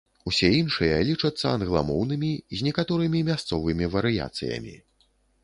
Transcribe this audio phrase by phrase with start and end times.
[0.29, 4.75] Усе іншыя лічацца англамоўнымі, з некаторымі мясцовымі варыяцыямі.